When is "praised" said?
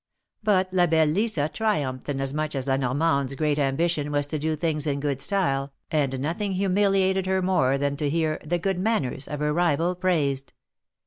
9.93-10.53